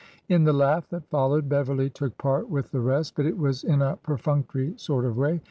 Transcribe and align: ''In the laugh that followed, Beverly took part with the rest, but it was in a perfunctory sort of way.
''In 0.35 0.45
the 0.45 0.51
laugh 0.51 0.89
that 0.89 1.07
followed, 1.11 1.47
Beverly 1.47 1.87
took 1.91 2.17
part 2.17 2.49
with 2.49 2.71
the 2.71 2.79
rest, 2.81 3.13
but 3.15 3.27
it 3.27 3.37
was 3.37 3.63
in 3.63 3.83
a 3.83 3.97
perfunctory 3.97 4.73
sort 4.75 5.05
of 5.05 5.15
way. 5.15 5.39